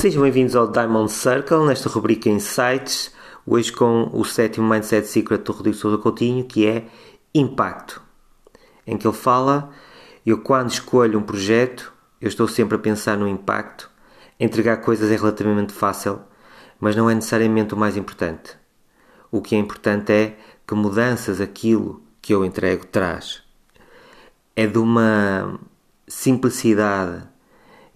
[0.00, 3.12] Sejam bem-vindos ao Diamond Circle, nesta rubrica Insights,
[3.44, 6.86] hoje com o sétimo Mindset Secret do Rodrigo Sousa Coutinho, que é
[7.34, 8.00] Impacto,
[8.86, 9.72] em que ele fala,
[10.24, 13.90] eu quando escolho um projeto, eu estou sempre a pensar no impacto,
[14.38, 16.20] entregar coisas é relativamente fácil,
[16.78, 18.56] mas não é necessariamente o mais importante.
[19.32, 23.42] O que é importante é que mudanças aquilo que eu entrego traz.
[24.54, 25.58] É de uma
[26.06, 27.26] simplicidade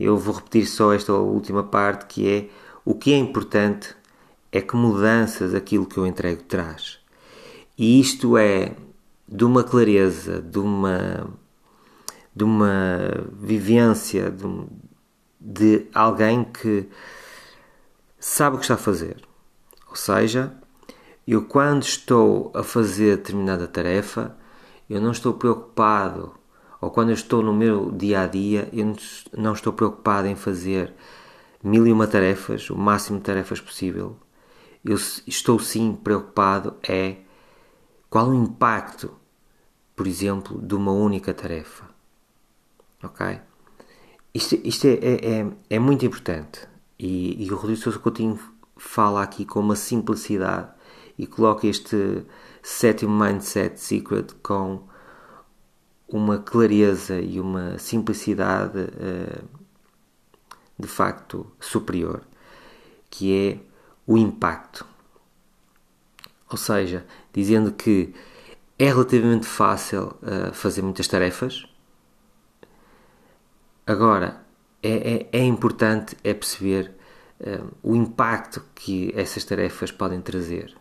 [0.04, 2.48] eu vou repetir só esta última parte que é
[2.84, 3.94] o que é importante
[4.50, 6.98] é que mudanças aquilo que eu entrego traz.
[7.78, 8.74] E isto é
[9.26, 11.30] de uma clareza, de uma,
[12.34, 14.46] de uma vivência de,
[15.40, 16.88] de alguém que
[18.18, 19.16] sabe o que está a fazer.
[19.88, 20.52] Ou seja,
[21.26, 24.36] eu quando estou a fazer determinada tarefa,
[24.88, 26.34] eu não estou preocupado
[26.82, 28.96] ou quando eu estou no meu dia a dia, eu
[29.38, 30.92] não estou preocupado em fazer
[31.62, 34.16] mil e uma tarefas, o máximo de tarefas possível.
[34.84, 37.18] Eu estou sim preocupado é
[38.10, 39.14] qual o impacto,
[39.94, 41.88] por exemplo, de uma única tarefa.
[43.00, 43.40] Ok?
[44.34, 46.66] Isto, isto é, é, é, é muito importante
[46.98, 48.40] e, e o Rodrigo Sousa Coutinho
[48.76, 50.68] fala aqui com uma simplicidade
[51.16, 52.24] e coloca este
[52.60, 54.90] sétimo mindset secret com
[56.12, 59.48] uma clareza e uma simplicidade uh,
[60.78, 62.22] de facto superior,
[63.10, 63.58] que é
[64.06, 64.86] o impacto.
[66.50, 68.14] Ou seja, dizendo que
[68.78, 71.64] é relativamente fácil uh, fazer muitas tarefas.
[73.86, 74.44] Agora,
[74.82, 76.94] é, é, é importante é perceber
[77.40, 80.76] uh, o impacto que essas tarefas podem trazer.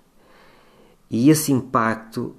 [1.09, 2.35] E esse impacto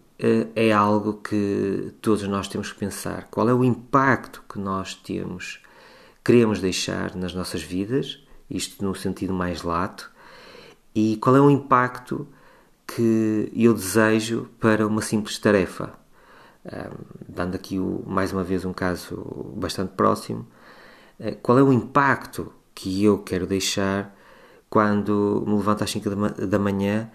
[0.55, 3.29] é algo que todos nós temos que pensar.
[3.31, 5.61] Qual é o impacto que nós temos,
[6.25, 10.11] queremos deixar nas nossas vidas, isto no sentido mais lato,
[10.95, 12.27] e qual é o impacto
[12.87, 15.93] que eu desejo para uma simples tarefa.
[17.29, 19.17] dando aqui mais uma vez um caso
[19.57, 20.47] bastante próximo,
[21.19, 24.15] eh, qual é o impacto que eu quero deixar
[24.71, 26.09] quando me levanto às 5
[26.47, 27.11] da manhã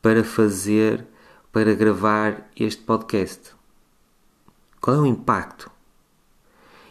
[0.00, 1.04] para fazer
[1.52, 3.54] para gravar este podcast?
[4.80, 5.70] Qual é o impacto?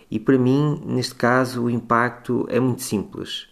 [0.10, 3.50] E para mim, neste caso, o impacto é muito simples.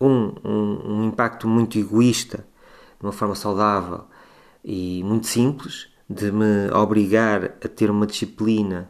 [0.00, 2.46] Um, um, um impacto muito egoísta,
[3.00, 4.04] de uma forma saudável
[4.64, 8.88] e muito simples, de me obrigar a ter uma disciplina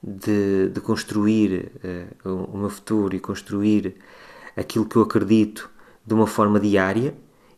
[0.00, 1.72] de, de construir
[2.24, 3.96] uh, o meu futuro e construir
[4.56, 5.68] aquilo que eu acredito
[6.06, 7.16] de uma forma diária,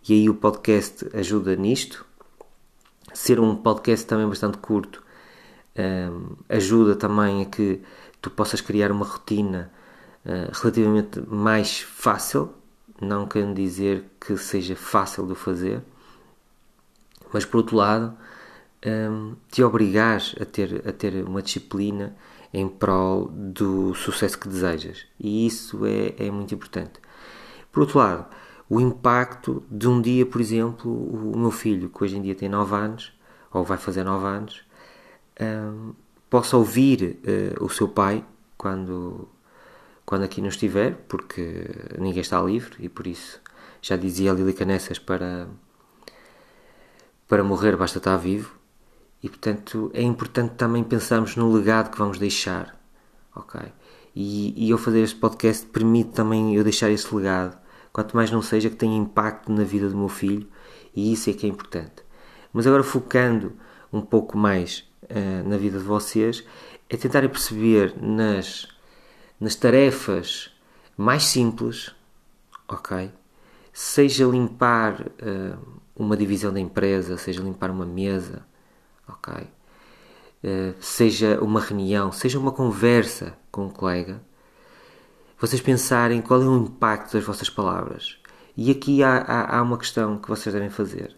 [0.09, 2.07] e aí o podcast ajuda nisto
[3.15, 5.03] ser um podcast também bastante curto
[5.79, 7.81] um, ajuda também a que
[8.21, 9.71] tu possas criar uma rotina
[10.25, 12.53] uh, relativamente mais fácil,
[13.01, 15.83] não quero dizer que seja fácil de fazer,
[17.33, 18.17] mas por outro lado,
[18.87, 22.15] um, te obrigares a ter, a ter uma disciplina
[22.53, 25.07] em prol do sucesso que desejas.
[25.19, 27.01] E isso é, é muito importante.
[27.73, 28.27] Por outro lado,
[28.73, 32.49] o impacto de um dia, por exemplo, o meu filho, que hoje em dia tem
[32.49, 33.13] 9 anos,
[33.53, 34.63] ou vai fazer 9 anos,
[35.39, 35.93] um,
[36.31, 38.25] possa ouvir uh, o seu pai
[38.57, 39.29] quando,
[40.07, 41.67] quando aqui não estiver, porque
[41.99, 43.43] ninguém está livre e por isso
[43.83, 45.49] já dizia a Lili Canessas para,
[47.29, 48.57] para morrer basta estar vivo.
[49.23, 52.75] E portanto é importante também pensarmos no legado que vamos deixar.
[53.37, 53.61] Ok?
[54.17, 57.61] E, e eu fazer este podcast permite também eu deixar esse legado
[57.93, 60.49] quanto mais não seja que tenha impacto na vida do meu filho,
[60.95, 62.03] e isso é que é importante.
[62.53, 63.55] Mas agora focando
[63.93, 66.45] um pouco mais uh, na vida de vocês,
[66.89, 68.69] é tentar perceber nas,
[69.39, 70.51] nas tarefas
[70.97, 71.95] mais simples,
[72.69, 73.11] ok?
[73.73, 78.45] Seja limpar uh, uma divisão da empresa, seja limpar uma mesa,
[79.09, 79.45] ok?
[80.45, 84.23] Uh, seja uma reunião, seja uma conversa com um colega,
[85.43, 88.17] vocês pensarem qual é o impacto das vossas palavras.
[88.57, 91.17] E aqui há, há, há uma questão que vocês devem fazer.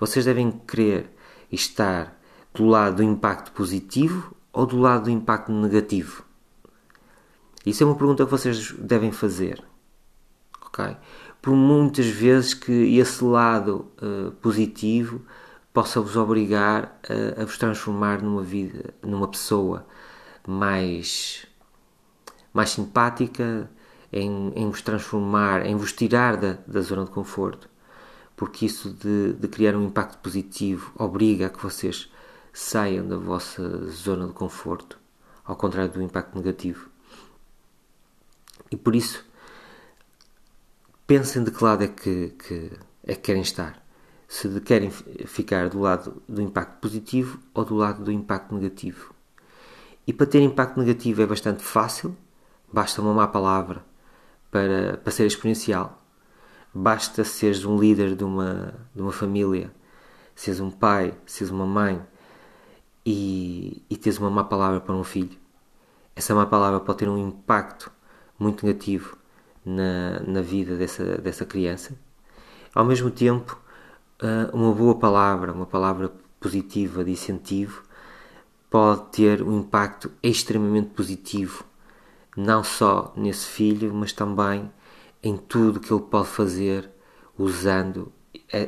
[0.00, 1.10] Vocês devem querer
[1.52, 2.18] estar
[2.54, 6.24] do lado do impacto positivo ou do lado do impacto negativo?
[7.66, 9.62] Isso é uma pergunta que vocês devem fazer.
[10.64, 10.96] Ok?
[11.42, 15.20] Por muitas vezes que esse lado uh, positivo
[15.74, 19.86] possa vos obrigar a, a vos transformar numa vida, numa pessoa
[20.46, 21.46] mais
[22.52, 23.70] mais simpática,
[24.12, 27.68] em, em vos transformar, em vos tirar da, da zona de conforto,
[28.36, 32.10] porque isso de, de criar um impacto positivo obriga a que vocês
[32.52, 34.98] saiam da vossa zona de conforto,
[35.44, 36.88] ao contrário do impacto negativo.
[38.70, 39.24] E por isso,
[41.06, 42.72] pensem de que lado é que, que,
[43.04, 43.82] é que querem estar.
[44.26, 49.14] Se querem ficar do lado do impacto positivo ou do lado do impacto negativo.
[50.06, 52.14] E para ter impacto negativo é bastante fácil,
[52.72, 53.84] basta uma má palavra
[54.50, 56.02] para, para ser exponencial.
[56.74, 59.72] Basta seres um líder de uma, de uma família,
[60.34, 62.00] seres um pai, seres uma mãe
[63.04, 65.36] e, e teres uma má palavra para um filho.
[66.14, 67.90] Essa má palavra pode ter um impacto
[68.38, 69.16] muito negativo
[69.64, 71.96] na, na vida dessa, dessa criança.
[72.74, 73.58] Ao mesmo tempo,
[74.20, 77.82] ah, uma boa palavra, uma palavra positiva de incentivo,
[78.70, 81.64] pode ter um impacto extremamente positivo,
[82.38, 84.70] não só nesse filho, mas também
[85.20, 86.88] em tudo que ele pode fazer
[87.36, 88.12] usando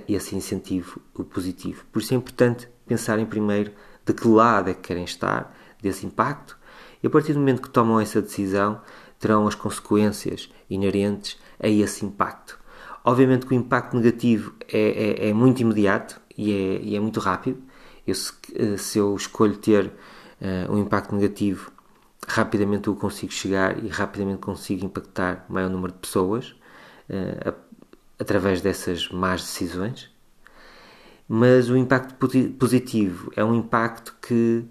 [0.08, 1.00] esse incentivo
[1.32, 1.84] positivo.
[1.92, 3.72] Por isso é importante pensarem primeiro
[4.04, 6.58] de que lado é que querem estar desse impacto
[7.00, 8.80] e a partir do momento que tomam essa decisão
[9.20, 12.58] terão as consequências inerentes a esse impacto.
[13.04, 17.20] Obviamente que o impacto negativo é, é, é muito imediato e é, e é, muito
[17.20, 17.62] rápido.
[18.04, 18.32] Eu, se,
[18.78, 21.70] se, eu escolho ter uh, um impacto negativo,
[22.30, 26.50] rapidamente eu consigo chegar e rapidamente consigo impactar o maior número de pessoas
[27.08, 27.54] uh, a,
[28.22, 30.10] através dessas más decisões.
[31.28, 32.14] Mas o impacto
[32.58, 34.64] positivo é um impacto que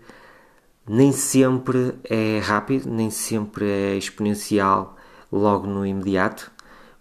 [0.88, 4.98] nem sempre é rápido, nem sempre é exponencial
[5.32, 6.52] logo no imediato,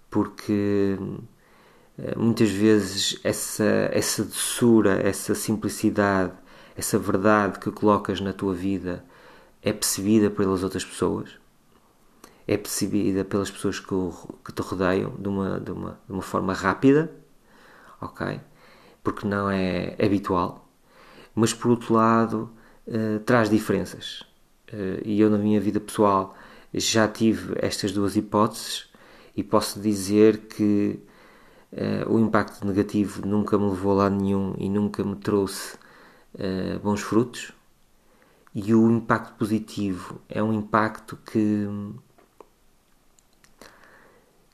[0.08, 0.96] porque
[1.99, 6.32] eh, muitas vezes essa, essa doçura, essa simplicidade,
[6.76, 9.05] essa verdade que colocas na tua vida
[9.62, 11.31] é percebida pelas outras pessoas,
[12.46, 13.94] é percebida pelas pessoas que,
[14.44, 17.10] que te rodeiam de uma, de, uma, de uma forma rápida,
[18.00, 18.40] ok?
[19.02, 20.69] Porque não é habitual,
[21.34, 22.50] mas por outro lado
[22.90, 24.22] eh, traz diferenças.
[24.72, 26.34] Uh, e eu, na minha vida pessoal,
[26.72, 28.88] já tive estas duas hipóteses
[29.37, 30.99] e posso dizer que
[31.72, 35.76] uh, o impacto negativo nunca me levou a lado nenhum e nunca me trouxe
[36.82, 37.52] bons frutos.
[38.54, 41.68] E o impacto positivo é um impacto que,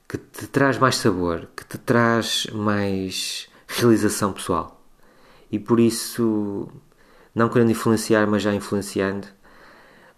[0.07, 4.81] que te traz mais sabor, que te traz mais realização pessoal.
[5.51, 6.67] E por isso
[7.33, 9.27] não querendo influenciar, mas já influenciando,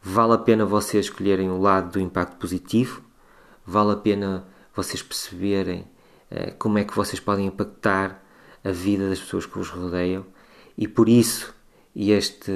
[0.02, 3.02] vale a pena vocês escolherem o lado do impacto positivo,
[3.66, 4.46] vale a pena
[4.76, 5.82] vocês perceberem
[6.32, 8.24] uh, como é que vocês podem impactar
[8.64, 10.26] a vida das pessoas que vos rodeiam
[10.78, 11.56] e por isso
[11.98, 12.52] este,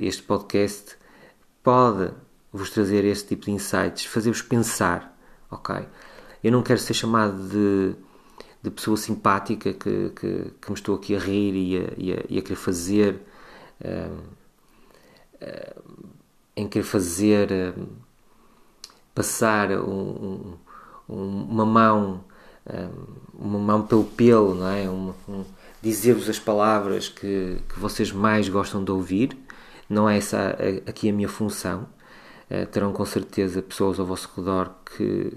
[0.00, 0.96] este podcast
[1.62, 2.12] pode
[2.52, 5.16] vos trazer este tipo de insights, fazer-vos pensar,
[5.48, 5.86] ok?
[6.42, 7.94] Eu não quero ser chamado de,
[8.60, 12.24] de pessoa simpática que, que, que me estou aqui a rir e a, e a,
[12.28, 13.22] e a querer fazer
[16.56, 17.74] em querer fazer
[19.14, 20.56] passar um,
[21.08, 22.24] um, uma mão
[23.34, 25.14] uma mão pelo pelo não é um,
[25.82, 29.36] dizer-vos as palavras que, que vocês mais gostam de ouvir.
[29.88, 30.56] Não é essa
[30.86, 31.88] aqui a minha função.
[32.50, 35.32] Uh, terão com certeza pessoas ao vosso redor que,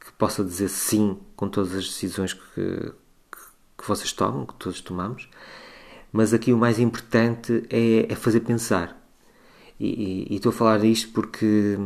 [0.00, 3.38] que possa dizer sim com todas as decisões que, que,
[3.78, 5.28] que vocês tomam, que todos tomamos.
[6.12, 8.96] Mas aqui o mais importante é, é fazer pensar.
[9.78, 11.76] E, e, e, estou a falar disto porque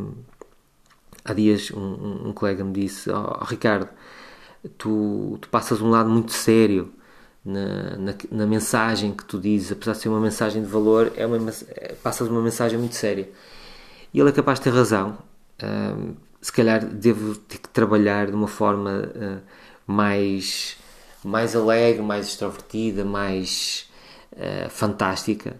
[1.24, 3.88] há dias um, um colega me disse: oh, Ricardo,
[4.76, 6.92] tu, tu, passas um lado muito sério
[7.48, 11.26] na, na, na, mensagem que tu dizes, apesar de ser uma mensagem de valor, é
[11.26, 11.38] uma,
[11.70, 13.28] é, passas uma mensagem muito séria.
[14.12, 15.16] E ele é capaz de ter razão.
[16.40, 19.40] Se calhar devo ter que trabalhar de uma forma uh,
[19.86, 20.76] mais,
[21.24, 23.88] mais alegre, mais extrovertida, mais
[24.32, 25.56] uh, fantástica,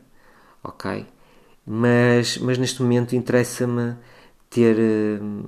[0.63, 1.07] ok?
[1.67, 3.97] Mas, mas neste momento interessa-me
[4.49, 4.77] ter,
[5.21, 5.45] uh,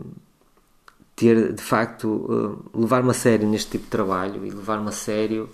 [1.15, 5.49] ter de facto, uh, levar-me a sério neste tipo de trabalho e levar-me a sério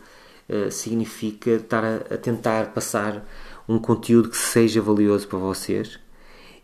[0.71, 3.27] significa estar a, a, tentar passar
[3.69, 5.99] um conteúdo que seja valioso para vocês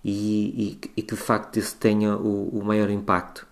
[0.04, 3.46] e, e, e que de facto isso tenha o, o maior impacto.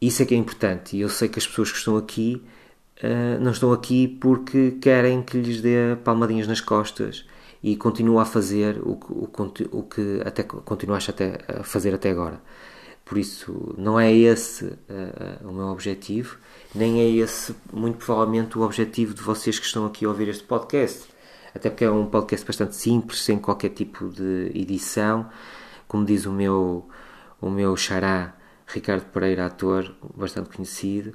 [0.00, 2.42] Isso é que é importante e eu sei que as pessoas que estão aqui
[3.02, 7.26] uh, não estão aqui porque querem que lhes dê palmadinhas nas costas
[7.62, 12.10] e continua a fazer o que, o, o que até continuaste até a fazer até
[12.10, 12.40] agora.
[13.04, 16.36] Por isso, não é esse uh, o meu objetivo,
[16.74, 20.44] nem é esse, muito provavelmente, o objetivo de vocês que estão aqui a ouvir este
[20.44, 21.08] podcast.
[21.54, 25.28] Até porque é um podcast bastante simples, sem qualquer tipo de edição.
[25.88, 26.88] Como diz o meu,
[27.40, 31.12] o meu xará Ricardo Pereira, ator, bastante conhecido,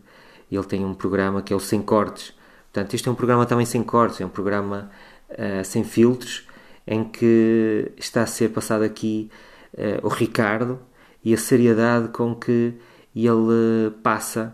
[0.51, 2.33] ele tem um programa que é o Sem Cortes.
[2.71, 4.91] Portanto, este é um programa também sem cortes, é um programa
[5.29, 6.45] uh, sem filtros,
[6.85, 9.31] em que está a ser passado aqui
[9.73, 10.77] uh, o Ricardo
[11.25, 12.75] e a seriedade com que
[13.15, 14.53] ele passa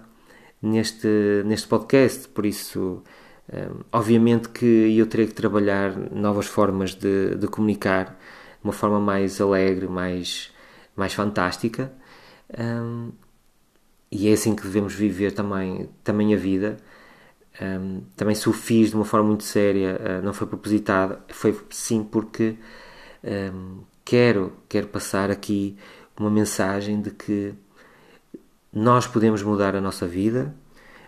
[0.61, 3.03] neste, neste podcast, por isso,
[3.51, 8.17] um, obviamente que eu terei que trabalhar novas formas de, de comunicar,
[8.63, 10.51] uma forma mais alegre, mais,
[10.95, 11.91] mais fantástica.
[12.57, 13.11] Um,
[14.11, 16.77] e é assim que devemos viver também, também a vida.
[17.61, 21.57] Um, também se o fiz de uma forma muito séria, uh, não foi propositado, foi
[21.69, 22.55] sim porque
[23.23, 25.77] um, quero, quero passar aqui
[26.21, 27.53] uma mensagem de que
[28.71, 30.55] nós podemos mudar a nossa vida,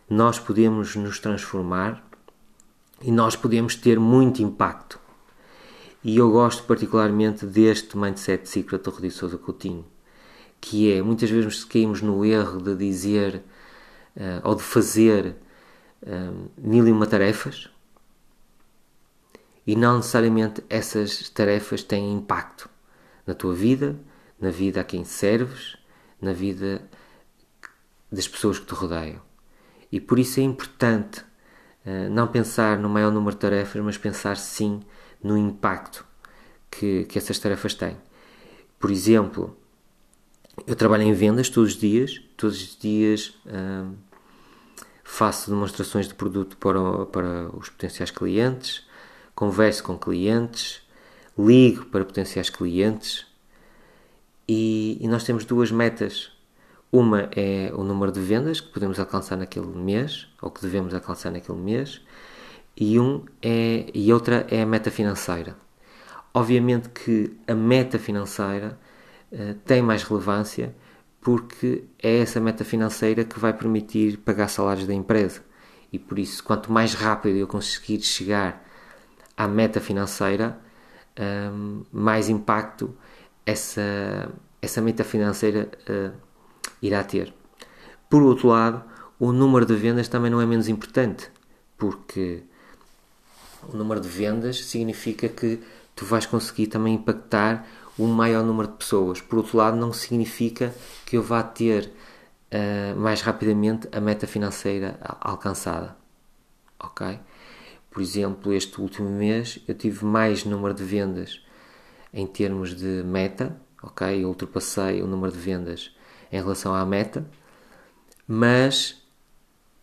[0.09, 2.03] nós podemos nos transformar
[3.01, 4.99] e nós podemos ter muito impacto.
[6.03, 9.85] E eu gosto particularmente deste mindset secret do Rui Sousa Coutinho,
[10.59, 13.41] que é, muitas vezes caímos no erro de dizer
[14.17, 15.35] uh, ou de fazer
[16.01, 17.69] uh, mil e uma tarefas
[19.65, 22.69] e não necessariamente essas tarefas têm impacto
[23.25, 23.95] na tua vida,
[24.43, 25.77] na vida a quem serves,
[26.21, 26.83] na vida
[28.11, 29.21] das pessoas que te rodeiam.
[29.89, 31.21] E por isso é importante
[31.85, 34.81] uh, não pensar no maior número de tarefas, mas pensar sim
[35.23, 36.05] no impacto
[36.69, 37.95] que, que essas tarefas têm.
[38.77, 39.57] Por exemplo,
[40.67, 43.95] eu trabalho em vendas todos os dias, todos os dias uh,
[45.05, 48.85] faço demonstrações de produto para, para os potenciais clientes,
[49.33, 50.81] converso com clientes,
[51.37, 53.31] ligo para potenciais clientes
[54.47, 56.31] e, e nós temos duas metas
[56.93, 61.31] uma é o número de vendas que podemos alcançar naquele mês, ou que devemos alcançar
[61.31, 61.99] naquele mês,
[62.77, 65.57] e, um é, e outra é a meta financeira.
[66.31, 68.77] Obviamente que a meta financeira
[69.31, 70.75] uh, tem mais relevância
[71.19, 75.41] porque é essa meta financeira que vai permitir pagar salários da empresa.
[75.91, 78.63] E por isso, quanto mais rápido eu conseguir chegar
[79.35, 80.59] à meta financeira,
[81.17, 82.95] um, ehm, mais impacto
[83.45, 84.31] essa,
[84.61, 86.17] essa meta financeira uh,
[86.81, 87.33] irá ter.
[88.09, 88.83] Por outro lado,
[89.19, 91.29] o número de vendas também não é menos importante,
[91.77, 92.43] porque
[93.67, 95.59] o número de vendas significa que
[95.95, 99.21] tu vais conseguir também impactar um maior número de pessoas.
[99.21, 100.73] Por outro lado, não significa
[101.05, 101.91] que eu vá ter
[102.51, 105.95] uh, mais rapidamente a meta financeira alcançada.
[106.79, 107.19] Ok?
[107.89, 111.42] Por exemplo, este último mês eu tive mais número de vendas
[112.13, 114.23] em termos de meta, ok?
[114.23, 115.91] Eu ultrapassei o número de vendas
[116.31, 117.25] em relação à meta,
[118.27, 119.01] mas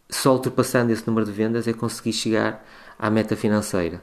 [0.08, 2.64] só ultrapassando esse número de vendas é consegui chegar
[2.98, 4.02] à meta financeira.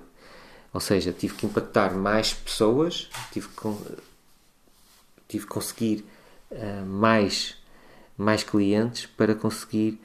[0.73, 3.97] Ou seja, tive que impactar mais pessoas, tive que,
[5.27, 6.05] tive que conseguir
[6.51, 7.55] uh, mais,
[8.17, 9.99] mais clientes para conseguir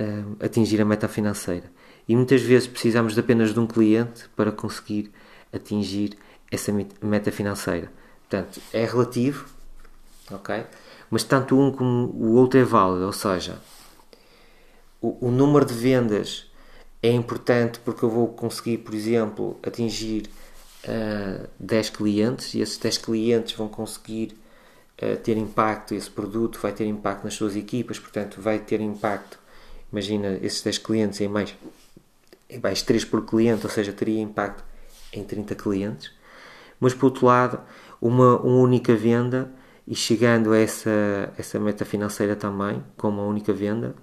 [0.00, 1.70] uh, atingir a meta financeira.
[2.08, 5.12] E muitas vezes precisamos de apenas de um cliente para conseguir
[5.52, 6.16] atingir
[6.50, 7.90] essa meta financeira.
[8.28, 9.46] Portanto, é relativo,
[10.30, 10.64] ok?
[11.10, 13.58] mas tanto um como o outro é válido, ou seja,
[15.00, 16.50] o, o número de vendas
[17.02, 20.28] é importante porque eu vou conseguir, por exemplo, atingir
[20.84, 24.36] uh, ah, 10 clientes e esses 10 clientes vão conseguir
[25.02, 29.38] uh, ter impacto, esse produto vai ter impacto nas suas equipas, portanto vai ter impacto,
[29.92, 31.54] imagina esses 10 clientes em mais,
[32.50, 34.64] em mais 3 por cliente, ou seja, teria impacto
[35.12, 36.10] em 30 clientes,
[36.80, 37.60] mas por outro lado,
[38.00, 39.52] uma, uma única venda
[39.86, 43.94] e chegando a essa, essa meta financeira também, com uma única venda,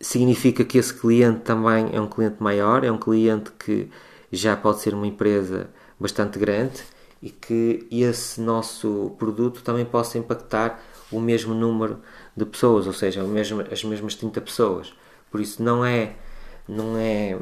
[0.00, 3.90] significa que esse cliente também é um cliente maior, é um cliente que
[4.30, 6.82] já pode ser uma empresa bastante grande
[7.20, 12.00] e que esse nosso produto também possa impactar o mesmo número
[12.36, 14.94] de pessoas, ou seja, mesmo, as mesmas 30 pessoas.
[15.30, 16.16] Por isso não é
[16.68, 17.38] não é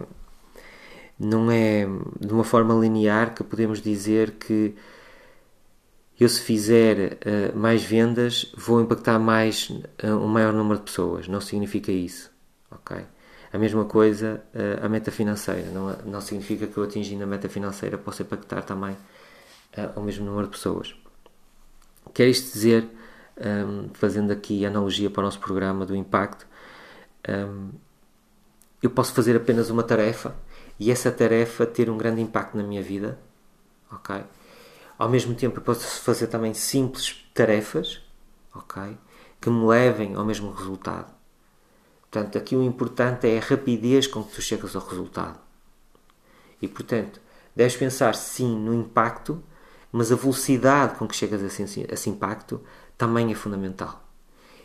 [1.19, 1.87] não é
[2.21, 4.75] de uma forma linear que podemos dizer que
[6.19, 7.19] eu se fizer
[7.55, 11.29] uh, mais vendas vou impactar mais uh, um maior número de pessoas.
[11.29, 12.31] Não significa isso,
[12.71, 13.05] ok?
[13.53, 15.71] A mesma coisa uh, a meta financeira.
[15.71, 18.93] Não, não significa que eu atingindo a meta financeira possa impactar também
[19.77, 20.95] uh, o mesmo número de pessoas.
[22.15, 22.85] Quer isto dizer,
[23.37, 26.47] um, ehm, fazendo aqui analogia para o nosso programa do impacto,
[27.29, 27.69] um, ehm,
[28.83, 30.35] eu posso fazer apenas uma tarefa
[30.79, 33.19] e essa tarefa ter um grande impacto na minha vida,
[33.91, 34.25] ok?
[34.99, 38.01] Ao mesmo tempo, eu posso fazer também simples tarefas,
[38.55, 38.97] ok?
[39.41, 41.15] Que me levem ao mesmo resultado.
[42.01, 45.39] Portanto, aqui o importante é a rapidez com que tu chegas ao resultado.
[46.63, 47.21] E, portanto,
[47.55, 49.43] deves pensar sim no impacto,
[49.93, 52.63] mas a velocidade com que chegas a esse, a esse impacto
[52.97, 54.03] também é fundamental.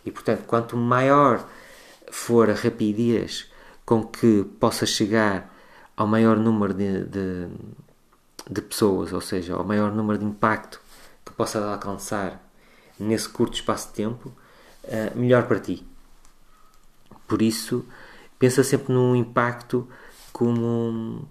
[0.05, 1.45] E, portanto, quanto maior
[2.09, 3.51] for a rapidez
[3.85, 5.50] com que possa chegar
[6.01, 7.47] ao maior número de, de,
[8.49, 10.81] de pessoas, ou seja, ao maior número de impacto
[11.23, 12.41] que possa alcançar
[12.97, 14.29] nesse curto espaço de tempo,
[14.83, 15.85] uh, melhor para ti.
[17.27, 17.85] por isso,
[18.39, 19.87] pensa sempre no impacto
[20.33, 21.27] como,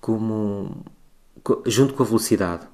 [0.00, 0.82] como
[1.66, 2.66] junto com a velocidade.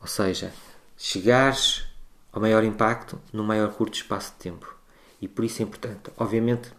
[0.00, 0.52] Ou seja,
[0.98, 1.86] chegares
[2.30, 4.76] ao maior impacto no maior curto espaço de tempo.
[5.18, 6.72] E por isso é importante, obviamente,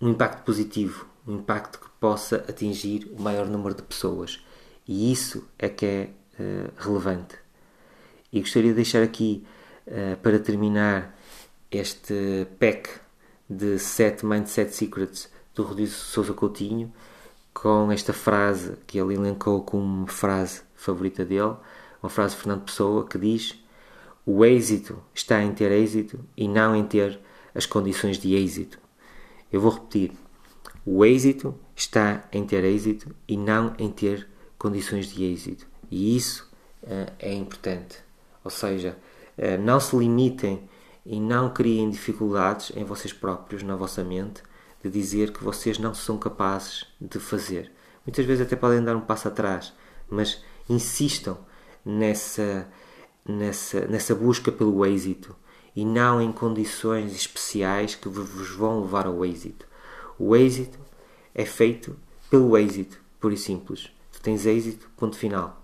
[0.00, 4.44] um impacto positivo, um impacto que possa atingir o maior número de pessoas.
[4.86, 7.36] E isso é que é uh, relevante.
[8.32, 9.44] E gostaria de deixar aqui,
[9.86, 11.16] uh, para terminar,
[11.70, 12.88] este pack
[13.48, 16.92] de 7 Mindset Secrets do Rodrigo Sousa Coutinho,
[17.52, 21.56] com esta frase que ele elencou como frase favorita dele,
[22.02, 23.54] uma frase de Fernando Pessoa que diz:
[24.24, 27.18] O êxito está em ter êxito e não em ter
[27.54, 28.78] as condições de êxito.
[29.52, 30.12] Eu vou repetir:
[30.84, 34.28] o êxito está em ter êxito e não em ter
[34.58, 35.66] condições de êxito.
[35.90, 36.50] E isso
[36.82, 37.98] uh, é importante.
[38.44, 38.96] Ou seja,
[39.36, 40.68] uh, não se limitem
[41.04, 44.42] e não criem dificuldades em vocês próprios, na vossa mente,
[44.82, 47.72] de dizer que vocês não são capazes de fazer.
[48.06, 49.72] Muitas vezes até podem dar um passo atrás,
[50.08, 51.38] mas insistam
[51.84, 52.68] nessa,
[53.26, 55.34] nessa, nessa busca pelo êxito
[55.78, 59.64] e não em condições especiais que vos vão levar ao êxito.
[60.18, 60.76] O êxito
[61.32, 61.96] é feito
[62.28, 63.88] pelo êxito, puro e simples.
[64.10, 65.62] Tu tens êxito, ponto final.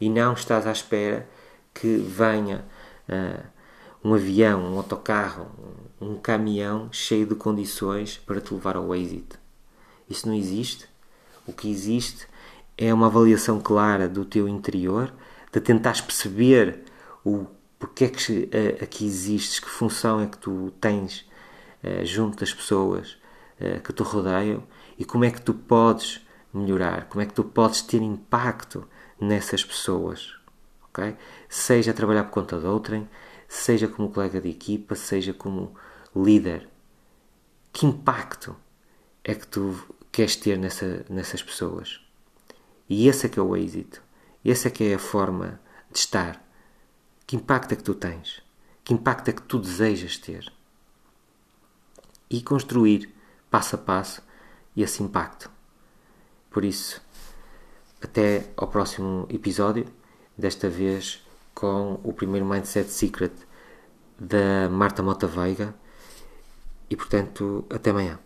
[0.00, 1.28] E não estás à espera
[1.74, 2.64] que venha
[3.08, 3.44] uh,
[4.04, 5.48] um avião, um autocarro,
[6.00, 9.40] um, um caminhão cheio de condições para te levar ao êxito.
[10.08, 10.88] Isso não existe.
[11.48, 12.28] O que existe
[12.78, 15.12] é uma avaliação clara do teu interior,
[15.52, 16.84] de tentares perceber
[17.24, 17.48] o
[17.80, 21.26] porque é que uh, aqui existes, que função é que tu tens
[21.82, 23.16] uh, junto das pessoas
[23.58, 24.62] uh, que te rodeiam
[24.98, 28.86] e como é que tu podes melhorar, como é que tu podes ter impacto
[29.18, 30.34] nessas pessoas,
[30.84, 31.16] ok?
[31.48, 33.08] Seja trabalhar por conta de outrem,
[33.48, 35.74] seja como colega de equipa, seja como
[36.14, 36.68] líder.
[37.72, 38.54] Que impacto
[39.24, 39.74] é que tu
[40.12, 42.00] queres ter nessa, nessas pessoas?
[42.90, 44.02] E esse é que é o êxito.
[44.44, 45.58] Essa é que é a forma
[45.90, 46.49] de estar
[47.30, 48.42] que impacto é que tu tens?
[48.82, 50.52] Que impacto é que tu desejas ter?
[52.28, 53.14] E construir
[53.48, 54.20] passo a passo
[54.76, 55.48] esse impacto.
[56.50, 57.00] Por isso,
[58.02, 59.86] até ao próximo episódio,
[60.36, 63.32] desta vez com o primeiro Mindset Secret
[64.18, 65.72] da Marta Mota Veiga.
[66.90, 68.18] E portanto, até amanhã.